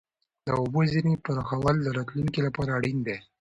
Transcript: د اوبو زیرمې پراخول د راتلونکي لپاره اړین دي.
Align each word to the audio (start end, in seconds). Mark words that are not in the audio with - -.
د 0.45 0.47
اوبو 0.61 0.79
زیرمې 0.91 1.15
پراخول 1.23 1.75
د 1.81 1.87
راتلونکي 1.97 2.39
لپاره 2.47 2.69
اړین 2.77 2.97
دي. 3.07 3.17